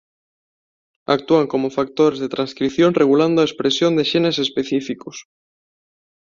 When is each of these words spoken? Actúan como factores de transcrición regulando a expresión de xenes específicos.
Actúan 1.15 1.45
como 1.53 1.73
factores 1.77 2.17
de 2.21 2.31
transcrición 2.35 2.91
regulando 3.01 3.37
a 3.39 3.47
expresión 3.49 3.91
de 3.97 4.07
xenes 4.11 4.37
específicos. 4.45 5.17